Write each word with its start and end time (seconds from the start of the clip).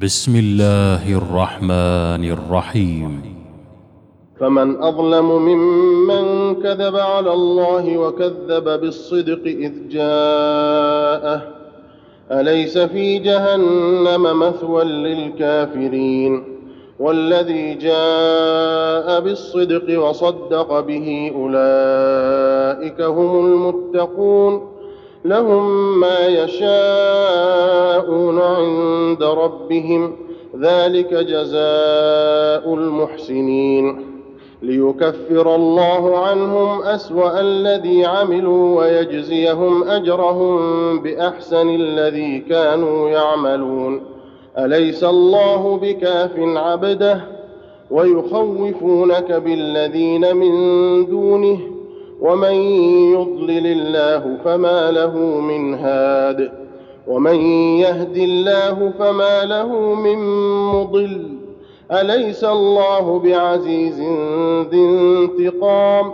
بسم 0.00 0.36
الله 0.36 1.16
الرحمن 1.16 2.24
الرحيم. 2.24 3.22
فمن 4.40 4.82
أظلم 4.82 5.24
ممن 5.24 6.54
كذب 6.62 6.96
على 6.96 7.32
الله 7.32 7.98
وكذب 7.98 8.80
بالصدق 8.80 9.44
إذ 9.46 9.72
جاءه 9.88 11.42
أليس 12.30 12.78
في 12.78 13.18
جهنم 13.18 14.38
مثوى 14.38 14.84
للكافرين؟ 14.84 16.44
والذي 16.98 17.74
جاء 17.74 19.20
بالصدق 19.20 20.00
وصدق 20.00 20.80
به 20.80 21.32
أولئك 21.34 23.00
هم 23.00 23.46
المتقون. 23.46 24.71
لهم 25.24 26.00
ما 26.00 26.26
يشاءون 26.26 26.68
عند 28.40 29.22
ربهم. 29.22 30.16
ذلك 30.60 31.14
جزاء 31.14 32.74
المحسنين. 32.74 34.06
ليكفر 34.62 35.54
الله 35.54 36.18
عنهم 36.18 36.82
أسوأ 36.82 37.40
الذي 37.40 38.04
عملوا 38.04 38.80
ويجزيهم 38.80 39.88
أجرهم 39.88 40.98
بأحسن 40.98 41.68
الذي 41.68 42.38
كانوا 42.38 43.08
يعملون. 43.08 44.00
أليس 44.58 45.04
الله 45.04 45.78
بكاف 45.82 46.38
عبده؟ 46.38 47.20
ويخوفونك 47.90 49.32
بالذين 49.32 50.36
من 50.36 50.52
دونه 51.06 51.71
ومن 52.22 52.52
يضلل 53.14 53.66
الله 53.66 54.36
فما 54.44 54.90
له 54.90 55.16
من 55.40 55.74
هاد 55.74 56.50
ومن 57.06 57.34
يهد 57.78 58.16
الله 58.16 58.92
فما 58.98 59.44
له 59.44 59.94
من 59.94 60.18
مضل 60.72 61.28
أليس 61.92 62.44
الله 62.44 63.18
بعزيز 63.18 64.00
ذي 64.70 64.80
انتقام 64.84 66.12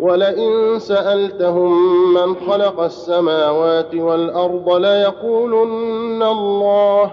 ولئن 0.00 0.78
سألتهم 0.78 1.72
من 2.14 2.34
خلق 2.48 2.80
السماوات 2.80 3.94
والأرض 3.94 4.70
ليقولن 4.76 6.22
الله 6.22 7.12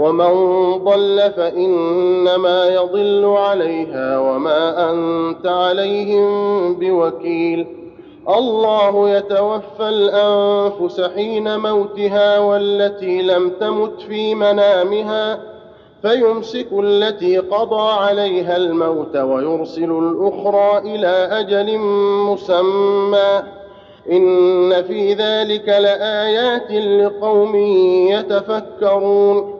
ومن 0.00 0.34
ضل 0.84 1.32
فإنما 1.36 2.68
يضل 2.68 3.24
عليها 3.24 4.18
وما 4.18 4.90
أنت 4.90 5.46
عليهم 5.46 6.74
بوكيل. 6.74 7.66
الله 8.28 9.10
يتوفى 9.10 9.88
الأنفس 9.88 11.00
حين 11.00 11.58
موتها 11.58 12.38
والتي 12.38 13.22
لم 13.22 13.50
تمت 13.60 14.00
في 14.00 14.34
منامها 14.34 15.40
فيمسك 16.02 16.68
التي 16.72 17.38
قضى 17.38 17.90
عليها 17.90 18.56
الموت 18.56 19.16
ويرسل 19.16 19.90
الأخرى 19.90 20.78
إلى 20.78 21.28
أجل 21.40 21.78
مسمى. 22.28 23.42
إن 24.10 24.82
في 24.82 25.14
ذلك 25.14 25.68
لآيات 25.68 26.72
لقوم 26.72 27.56
يتفكرون. 28.10 29.59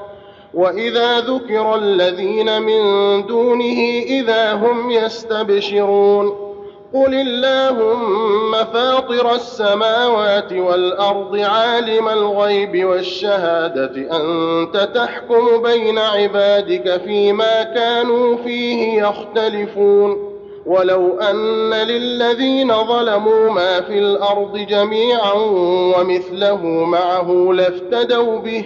وإذا 0.53 1.19
ذكر 1.19 1.75
الذين 1.75 2.61
من 2.61 2.81
دونه 3.25 3.79
إذا 4.03 4.53
هم 4.53 4.91
يستبشرون 4.91 6.51
قل 6.93 7.13
اللهم 7.13 8.51
فاطر 8.73 9.35
السماوات 9.35 10.53
والأرض 10.53 11.37
عالم 11.37 12.09
الغيب 12.09 12.85
والشهادة 12.85 14.17
أنت 14.17 14.89
تحكم 14.95 15.61
بين 15.61 15.99
عبادك 15.99 17.01
فيما 17.05 17.63
كانوا 17.63 18.37
فيه 18.37 19.03
يختلفون. 19.03 20.31
ولو 20.65 21.19
أن 21.19 21.73
للذين 21.73 22.73
ظلموا 22.83 23.49
ما 23.49 23.81
في 23.81 23.99
الأرض 23.99 24.57
جميعا 24.57 25.33
ومثله 25.97 26.65
معه 26.65 27.51
لافتدوا 27.53 28.39
به. 28.39 28.65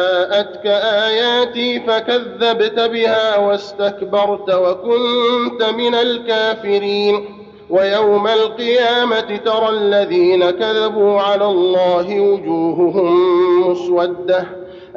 جاءتك 0.41 0.65
اياتي 0.65 1.79
فكذبت 1.79 2.79
بها 2.79 3.37
واستكبرت 3.37 4.53
وكنت 4.53 5.63
من 5.63 5.95
الكافرين. 5.95 7.25
ويوم 7.69 8.27
القيامة 8.27 9.37
ترى 9.45 9.69
الذين 9.69 10.49
كذبوا 10.49 11.21
على 11.21 11.45
الله 11.45 12.19
وجوههم 12.19 13.71
مسودة. 13.71 14.47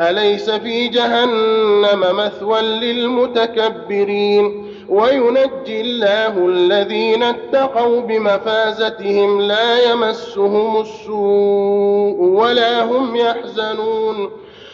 أليس 0.00 0.50
في 0.50 0.88
جهنم 0.88 2.00
مثوى 2.00 2.60
للمتكبرين؟ 2.60 4.44
وينجي 4.88 5.80
الله 5.80 6.46
الذين 6.48 7.22
اتقوا 7.22 8.00
بمفازتهم 8.00 9.40
لا 9.40 9.92
يمسهم 9.92 10.80
السوء 10.80 12.16
ولا 12.20 12.84
هم 12.84 13.16
يحزنون. 13.16 14.43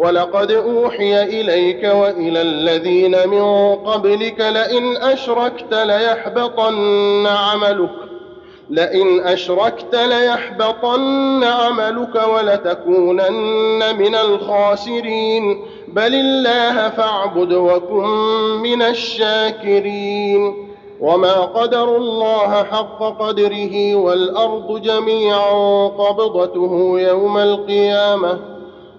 ولقد 0.00 0.50
أوحي 0.50 1.22
إليك 1.22 1.84
وإلى 1.84 2.42
الذين 2.42 3.28
من 3.28 3.74
قبلك 3.74 4.40
لئن 4.40 4.96
أشركت 4.96 5.74
ليحبطن 5.74 7.26
عملك 7.26 7.90
لئن 8.70 9.20
أشركت 9.20 9.94
ليحبطن 9.94 11.44
عملك 11.44 12.28
ولتكونن 12.34 13.96
من 13.98 14.14
الخاسرين 14.14 15.64
بل 15.88 16.14
الله 16.14 16.88
فاعبد 16.88 17.52
وكن 17.52 18.06
من 18.62 18.82
الشاكرين. 18.82 20.70
وما 21.00 21.40
قدروا 21.40 21.98
الله 21.98 22.64
حق 22.64 23.22
قدره 23.22 23.94
والأرض 23.94 24.82
جميعا 24.82 25.86
قبضته 25.88 26.94
يوم 27.00 27.38
القيامة. 27.38 28.49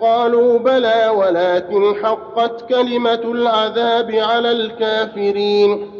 قالوا 0.00 0.58
بلى 0.58 1.12
ولكن 1.16 1.94
حقت 2.02 2.68
كلمة 2.68 3.20
العذاب 3.24 4.10
على 4.10 4.52
الكافرين. 4.52 5.90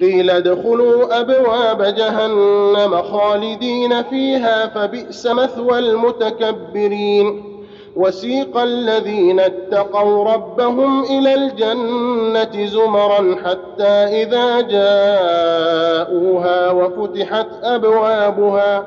قيل 0.00 0.30
ادخلوا 0.30 1.20
أبواب 1.20 1.82
جهنم 1.82 3.02
خالدين 3.02 4.02
فيها 4.02 4.66
فبئس 4.66 5.26
مثوى 5.26 5.78
المتكبرين. 5.78 7.52
وسيق 7.96 8.58
الذين 8.58 9.40
اتقوا 9.40 10.32
ربهم 10.32 11.04
إلى 11.04 11.34
الجنة 11.34 12.66
زمرا 12.66 13.36
حتى 13.44 14.22
إذا 14.22 14.60
جاءوها 14.60 16.70
وفتحت 16.70 17.46
أبوابها. 17.62 18.86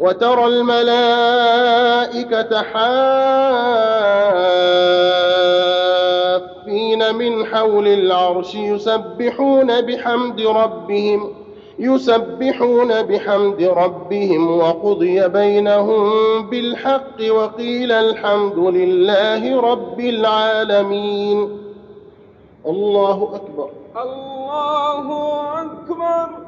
وترى 0.00 0.46
الملائكة 0.46 1.82
حافين 6.62 7.14
من 7.14 7.46
حول 7.46 7.88
العرش 7.88 8.54
يسبحون 8.54 9.80
بحمد 9.80 10.40
ربهم 10.40 11.34
يسبحون 11.78 13.02
بحمد 13.02 13.62
ربهم 13.62 14.58
وقضي 14.58 15.28
بينهم 15.28 16.10
بالحق 16.50 17.30
وقيل 17.30 17.92
الحمد 17.92 18.58
لله 18.58 19.60
رب 19.60 20.00
العالمين. 20.00 21.58
الله 22.66 23.30
أكبر. 23.34 23.70
الله 24.02 25.06
أكبر. 25.62 26.45